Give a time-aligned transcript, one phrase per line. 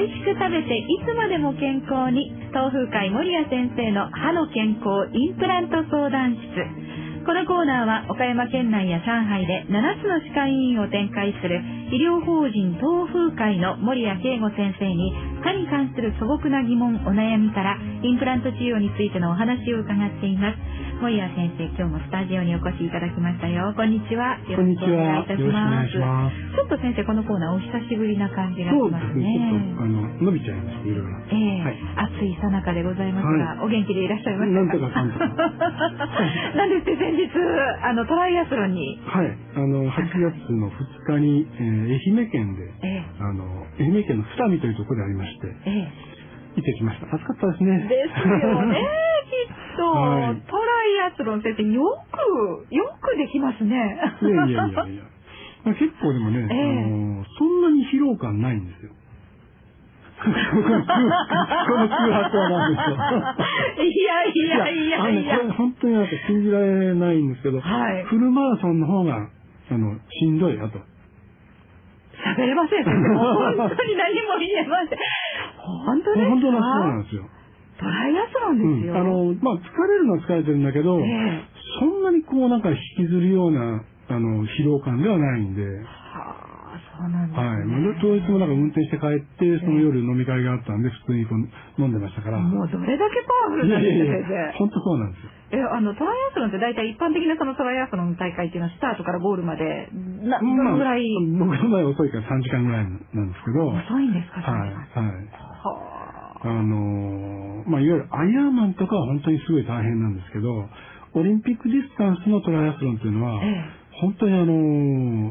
[0.00, 2.32] 美味しく食べていつまでも健康に。
[2.56, 7.20] 東風会守谷先生の歯の健康インプラント相談室。
[7.28, 11.60] このコーナーは岡山県内や上海で7つの歯科医院を展開する
[11.92, 15.12] 医療法人東風会の守谷慶吾先生に
[15.44, 20.56] 歯に関する素朴な疑問お悩みからインプラント治療についてのお話を伺っています。
[21.00, 23.72] 守谷先生今日もスタジオにお越しいただきましたよ。
[23.72, 24.36] こんにちは。
[24.44, 25.96] よろしくお願いいたします。
[25.96, 29.16] ちょっと先生このコーナーお久しぶりな感じがしますね。
[29.16, 29.48] すね。
[29.48, 31.64] ちょっとあの伸びちゃいましたいろいろええ。
[31.64, 32.20] はい。
[32.20, 35.24] 暑いさなかでございますが、お元気でいらっしゃいましたなんとかかんとか。
[36.60, 37.32] なんですって先日
[37.80, 39.00] あのトライアスロンに。
[39.08, 39.32] はい。
[39.56, 43.04] あの8月の2日に、えー愛媛県でええ。
[43.20, 46.19] あの愛媛県の二見というところでありましてええ
[46.56, 47.06] 行ってきました。
[47.14, 47.86] 暑かったですね。
[47.88, 48.76] ですよね
[49.30, 50.40] きっと、はい。
[50.46, 50.62] トラ
[51.06, 53.76] イアスロン先生よくよくできますね。
[54.22, 55.02] いやいやいやいや。
[55.64, 56.84] まあ結構でもね、ええ。
[56.84, 58.90] あのそんなに疲労感ないんですよ。
[60.20, 61.00] この空
[61.88, 69.16] 白はなんですよいやいやいやいやあのねこれ本当になんか信じられないんですけど、はいフルマラソンの方が、
[69.70, 70.78] あの、しんどいよと。
[72.20, 72.94] 喋れません本
[73.76, 74.98] 当に何も言えません
[75.84, 76.30] 本当ですか？
[76.30, 77.22] 本当のそうなんですよ。
[77.78, 79.00] トライアスロンですよ、うん。
[79.00, 81.42] あの、まあ、疲れるのは疲れてるんだけど、ええ
[81.80, 85.99] そんなにこうなんか引きずるような、あの、疲労感ではないんで、はあ
[87.00, 87.64] そうなんですね、はい。
[87.64, 92.38] まあ当日もなんか運転して帰って、その夜飲み会があったんで、普通にこう飲んでましたから。
[92.38, 95.30] もうどれだけパワフルいなんですか本当そうなんですよ。
[95.50, 99.88] 生えあのトライアスロンって大体一般的なそのトライアスロンの大会っていうのはスタートからゴールまで
[100.22, 101.02] などのぐらい？
[101.34, 104.70] まあ僕の場合遅いから3時間ぐらいなんですけど、はい、遅いんですか、はい。
[104.70, 106.00] は
[106.42, 110.64] あのーまあ、いわゆるアイアンマンとかは本当にすごい大変なんですけど、
[111.12, 113.80] オリンピックディスタンスのトライアスロンっていうのは、あ、え。
[114.00, 114.54] 本当にあの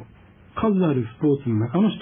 [0.06, 0.19] ー
[0.60, 2.02] 数あるスポーツの中の一つ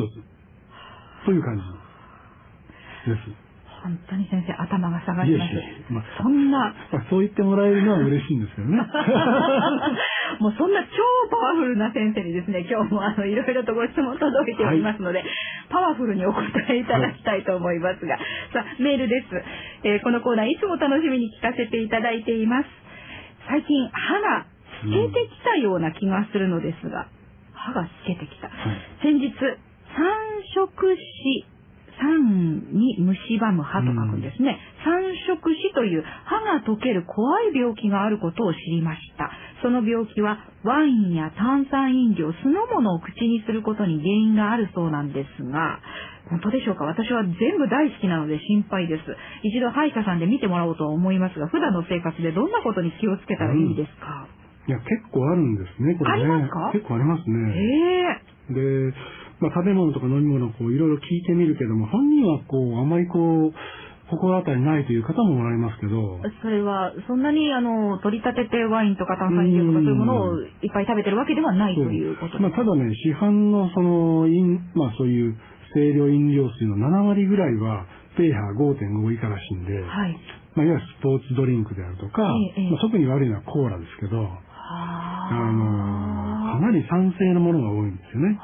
[1.26, 3.30] という感じです。
[3.30, 3.48] え、
[3.84, 8.82] 本当に先生頭が下がりますやいやまあそんなまあ、そう言ってもらえるのは嬉しいんですけどね。
[10.40, 10.90] もうそんな超
[11.30, 15.24] パワフルな先生にですね、今日もあの、いろいろとご質問届いておりますので、
[15.70, 18.18] パワフルにお答えいただきたいと思いますが、
[18.52, 19.28] さあ、メールです。
[19.84, 22.70] えーこのコーナーいつも楽しみに聞かせていただいています。
[23.48, 24.46] 最近、歯が
[24.84, 27.08] 透けてきたような気がするのですが、
[27.68, 28.50] 歯が透けてきた。
[29.04, 30.08] 先日、三
[30.56, 31.46] 色死、
[32.00, 34.58] 酸に蝕む歯と書くんですね。
[34.86, 39.32] 三色死という歯が溶ける怖い病気があることを知りました。
[39.64, 45.80] その病気はワインや炭酸飲料、酢の物を口にすることに原因があるそうなんですが、
[46.30, 46.84] 本当でしょうか？
[46.86, 49.04] 私は全部大好きなので心配です。
[49.44, 54.27] 一度歯医者さんで見てもらおうと思いますが、普段の生活でどんなことに気をつけたらいいですか、
[54.68, 56.34] いや、結構あるんですね、これね。
[56.34, 56.72] ありますか？
[56.74, 58.22] 結構ありますえね。
[58.52, 58.94] えで、
[59.40, 63.54] まあ、食べ物とか飲み物をこういろいろ聞いてみるけども、本人はこう、あまりこう、
[64.10, 72.60] 心当たりないという方もおられますけど、それは、そんなに、あの、取り立ててワインとか炭酸飲料とかそういうものをいっぱい食べてるわけではないということまあ、です。
[72.60, 75.36] かただね、市販のその、飲まあそういう
[75.74, 77.86] 清涼飲料水の7割ぐらいは、
[78.16, 80.18] ペーハー5.5以下らしいんで、はい。
[80.56, 82.24] まあ、いわゆるスポーツドリンクであるとか、
[82.56, 82.72] ええええ。
[82.72, 84.24] まあ、特に悪いのはコーラですけど、
[84.70, 85.66] あの、
[86.52, 88.40] かあなり酸性のものが多いんですよね。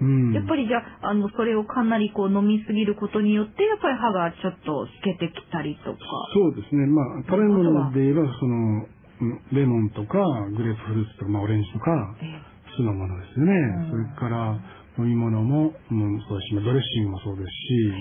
[0.00, 5.98] ううんやっぱりじゃあ、あの、それをかなりこう飲みすぎることによって、やっぱり歯がちょっと透けてきたりとか。
[6.34, 6.86] そうですね。
[6.86, 8.86] まあ、食べ物で言えば、その、
[9.20, 10.18] うんレモンとか、
[10.56, 11.90] グレープフルーツとか、まあ、オレンジとか、
[12.22, 13.52] ええ酢のものですよね。
[13.52, 13.56] う
[13.88, 14.54] んそれから、
[14.98, 17.92] 飲み物も、うん、そうですし、まあドレッシングもそうですし。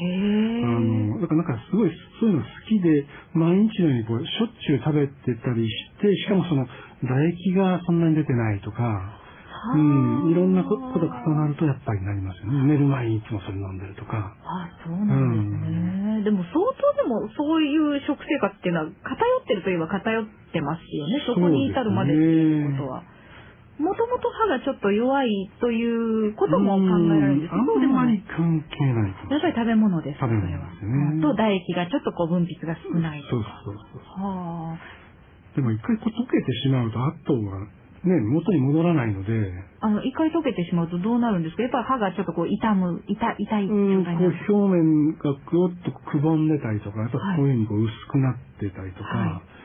[0.64, 6.68] あの、だからなんかすごいそういうの好きで、毎日のようにこう、しょっちゅう食べてたりして、しかもその、
[7.02, 9.18] 唾液がそんなに出てないとか、
[9.74, 12.74] うん、いろんなことが重なるとやっぱりなりますよね。
[12.74, 14.36] 寝る前にいつもそれ飲んでるとか。
[14.46, 16.24] あ、そうなんですね。
[16.24, 21.24] でも相当でもそういう食生活っていうのは偏ってるといえば偏ってますよね。
[21.26, 23.04] そこに至るまでっていうことは。
[23.78, 25.30] もともと歯がちょっと弱い
[25.62, 25.78] とい
[26.30, 30.20] うことも考えられるんですけど、そうでもないうんあんまり関係ないやっぱり食べ物です。
[30.20, 33.62] 食べ物ですよねと唾液がちょっとこう分泌が少ないとそうか。
[33.66, 34.24] そうそう。
[34.24, 34.78] はあ。
[35.56, 37.66] でも一回こう溶けてしまうと、あとは
[38.06, 39.34] ね、元に戻らないので、
[39.82, 41.64] あの、一回溶けてしまうとどうなるんですか？
[41.64, 44.38] やっぱり歯がちょっとこう痛む、痛、痛い状態になる。
[44.48, 49.57] う表面がぐおっとくぼんでたりとか、やっぱはいこういうふうにこう薄くなってたりとか、はい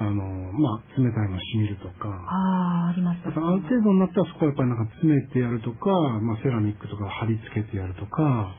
[0.00, 0.22] あの、
[0.52, 3.30] まあ、冷たいの染みるとか、ああ、ありました。
[3.30, 5.90] だからある程度になったらそこはやっぱりなんか詰めてやるとか、
[6.22, 8.54] まあ、セラミックとか貼り付けてやるとか、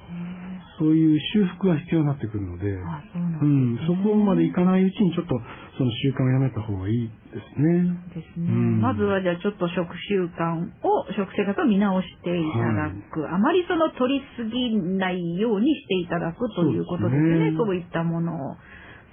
[0.79, 5.35] そういう修復が必要になってくるので、あそうなんうん、ですねそこまでいかないうちにちょっと
[5.75, 7.83] その習慣をやめた方がいいですね。
[8.15, 8.47] ですね。
[8.47, 13.27] うんうんまずはじゃあちょっと食習慣を、食生活を見直していただく。
[13.27, 17.51] あまりその取りすぎないようにしていただくということですね。
[17.55, 18.55] そうそういったものを。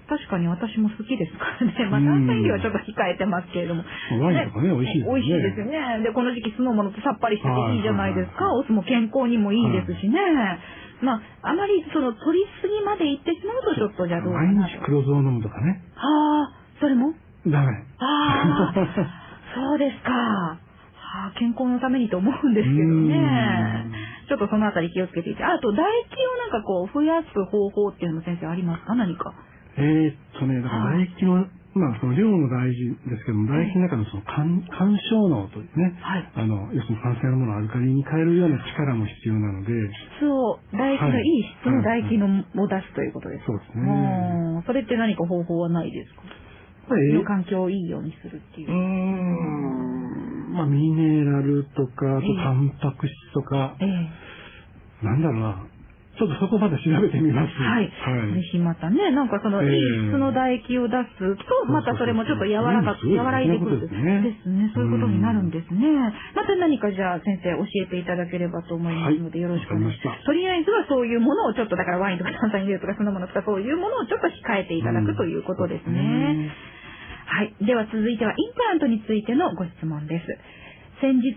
[0.09, 1.75] 確かに私も好きですからね。
[1.91, 3.83] まあうん炭酸飲料はちょっと控えてますけれども。
[4.23, 6.03] ワインとかね美味しいですよね美味しいですよね。
[6.05, 8.53] で、この時期酢の物とさっぱりしてていいじゃないですか。
[8.55, 10.19] お酢も健康にもいいですしね。
[11.03, 14.55] まあ、あまりその取りすぎまでいってしまうとちょっとじゃあどうか毎。
[14.65, 15.83] 日黒酢を飲むとかね。
[15.95, 16.51] はあ、
[16.81, 17.13] それも？
[17.47, 17.67] ダメ。
[17.99, 18.73] ああ、
[19.55, 20.13] そうですか。
[20.13, 20.59] は
[21.29, 23.93] あ、健康のためにと思うんですけどねうん。
[24.29, 25.45] ちょっとそのあたり気をつけていて。
[25.45, 28.95] あと、唾液をなんかこう、増やす方法っていうのも先生ありますか？
[28.95, 29.33] 何か。
[29.79, 31.47] えーっとね、だから唾液の、
[31.77, 36.25] まあその量も大事ですけども、唾液の中のその干干渉能というね、はい。
[36.35, 39.73] あの、要するに酸性のものをアルカリに変えるような力も必要なので、
[40.17, 42.27] 質を、唾液のいい質の唾液の
[42.65, 43.53] を出すということですか？
[43.53, 43.83] そうですね。
[43.85, 44.63] うん。
[44.65, 46.23] それって何か方法はないですか？
[46.97, 48.71] の環境をいいようにするっていう。
[48.71, 48.75] うー。
[48.75, 52.37] ん、まあミネラルとか、あとええ。
[52.37, 55.05] タンパク質とか、ええ。
[55.05, 55.67] なんだろうな、
[56.17, 57.53] ちょっとそこまで調べてみます。
[57.61, 57.93] はい。
[57.93, 58.35] はい。
[58.35, 63.81] ぜひまたね、なんかその、ええいい質の唾液を出すと、またそれもちょっと柔らかく、和らいでくる。
[63.81, 63.95] です
[64.49, 64.73] ね。
[64.75, 65.85] そういうことになるんですね。
[66.35, 76.51] また何かじゃあ先生教えていただければと思いますので、はいよろしくお願いしますとりあえずはそういうものをちょっと、だからワインとか炭酸飲料とかそのものとかそういうものをちょっと控えていただくということですね。
[77.27, 77.55] はい。
[77.61, 80.27] では続いてはインプラントについてのご質問です。
[81.01, 81.37] 先日、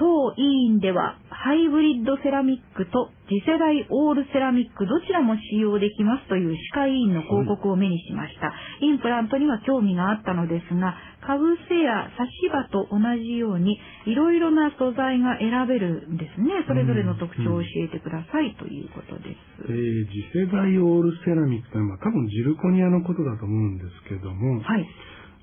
[0.00, 8.48] 当委員ではハイブリッドセラミックと次世代オールセラミックどちらも使用できますという歯科医院の広告を目にしました。
[8.80, 16.64] インプラントには興味があったのですが、かぶせや差し歯と同じようにいろいろな素材が選べるんですね。
[16.66, 19.68] それぞれの特徴を教えてくださいということです。
[19.68, 24.88] えー次世代オールセラミックというのは多分ジルコニアのことだと思うんですけども、はい。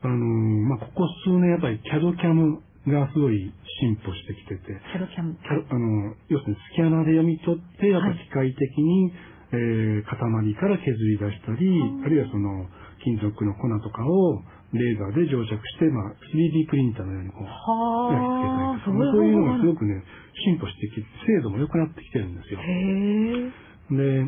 [0.01, 0.17] あのー
[0.67, 5.35] まあ、ここ数年やっぱり CAD キャムがすごい進歩してきてて、キャロキャム。
[5.35, 9.13] キャあのー要するにスキャナーで読み取って、やっぱ機械的に、
[9.51, 10.15] えー塊
[10.55, 12.65] から削り出したり、うんあるいはその
[13.03, 14.41] 金属の粉とかを
[14.73, 20.03] レーザーで蒸着して、まあ、3D プリンターのようにこう、はあ、焼き付けたりとか、まあそういうのがすごくね、
[20.43, 22.59] 進歩してきて、精度も良くなってきてるんですよ。
[23.95, 24.27] で、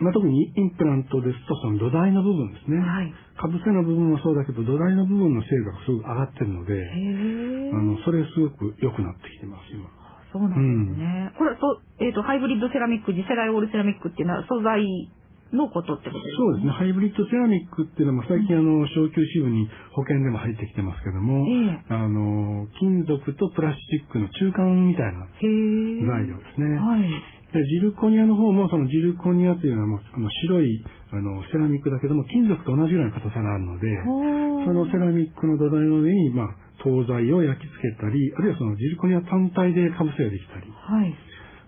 [0.00, 2.78] まあ、特にインプラントですと、その土台の部分ですね。
[2.78, 3.12] はい。
[3.36, 6.74] かぶせの部分もそうだけど、土台の部分の精度がすごく上がってるので。
[7.74, 9.88] あの、それすごく良くなってきてます、今。
[10.32, 11.32] そうなんですね。
[11.38, 14.84] これ、そう、えっ、と、ハイブリッドセラミック、次世代オールセラミックっていうのは素材
[15.52, 16.36] のことってことですか？
[16.36, 16.72] そうですね。
[16.72, 25.26] ハイブリッドセラミックっていうのは、最近あの、小級支部に保険でも入ってきてますけども、ええあの、金属とプラスチックの中間みたいな。
[25.40, 26.76] 材料ですね。
[26.76, 27.08] はい。
[27.52, 33.88] で、ジルコニアの方も、そのジルコニアというのはもう、あの白い、あの、セラミックだけども、金属と同じような硬さがあるので、
[34.66, 36.48] そのセラミックの土台の上に、まあ、
[36.84, 41.10] 東西を焼き付けたり、あるいはそのジルコニア単体でかぶせができたり、はい。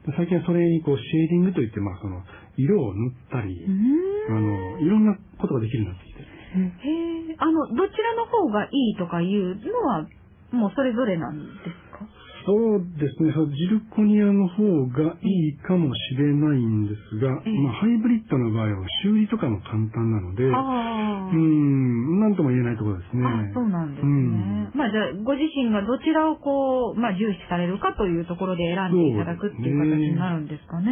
[0.06, 2.21] で最近はそれにこう、シェーディングといって、まあ、その、
[2.56, 3.65] 色を塗ったり。
[4.29, 6.29] あの、いろんなことができるようになってきてる。
[6.61, 7.37] へえ。
[7.38, 10.06] あの、どちらの方がいいとかいうのは、
[10.53, 11.90] もうそれぞれなんですか？
[12.47, 23.25] そうですね、そのジルコニアの方がいいかもしれないんですが、ええまあ、ハイブリッドの場合は修理とかも簡単なので、あうーん、なんとも言えないところですね。
[23.27, 24.13] あ、そうなんですね。
[24.13, 30.91] うんまあじゃあ、ご自身がどちらをこう、まあ重視されるかというところで選んでいただくっていう形になるんですかね。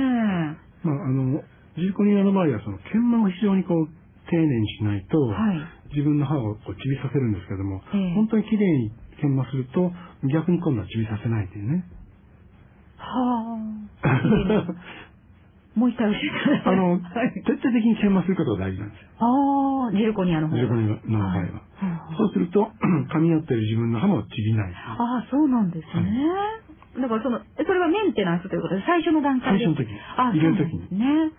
[0.83, 1.43] まあ、あの、
[1.77, 3.89] ジルコニアの場合は、その、研磨を非常にこう、
[4.31, 5.79] 丁寧にしないと、はい。
[5.95, 9.93] 自分の歯をこうちびさせるんですけども、ええ本当に綺麗に研磨すると、
[10.33, 11.85] 逆に今度はちびさせないというね。
[12.99, 13.59] は
[14.03, 14.99] あ。
[15.79, 16.75] もう一回教えてください。
[16.75, 19.09] あの、はい徹底的に研磨することが大事なんですよ。
[19.21, 21.39] ああ、ジルコニアの方ジルコニアの場合は。
[21.39, 21.51] はい
[22.19, 22.73] そうすると、
[23.15, 24.73] 噛み合ってる自分の歯もちびない。
[24.75, 26.27] ああ、そうなんですね。
[27.01, 29.65] だからその、えそれはメンテナンスということで、最初の段階で。
[29.65, 31.31] 最初の時あ入れる時ね。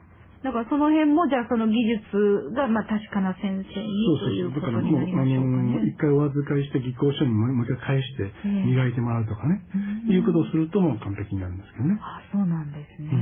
[0.44, 4.72] だからその辺も、じゃあその技術が、まあ確かな先生そうにとそうそう。
[4.72, 5.96] だからもう、あの、一ね。
[6.00, 9.62] 回お預かりして技工書にもう一回返してええ磨いてもらうとかね。
[10.08, 12.00] うんいうことをするともう完璧になるんですけどね。
[12.02, 13.12] あそうなんですね。
[13.12, 13.22] まあ、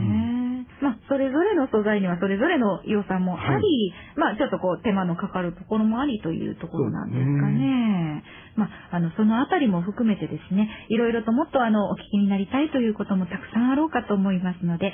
[1.07, 8.23] それぞれの素材にはそれぞれの良さもあり、まあ、ちょっとこう、手間のかかるところもありというところなんですかね。
[8.55, 14.93] まあ、あの、そのあたりも含めてですね、いろいろともっとあの、お聞きになりたいということもたくさんあろうかと思いますので、